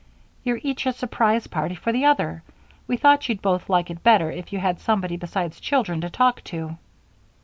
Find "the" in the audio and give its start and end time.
1.91-2.05